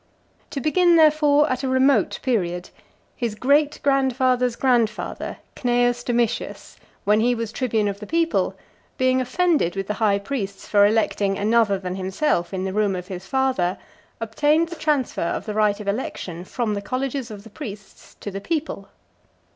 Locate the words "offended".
9.21-9.75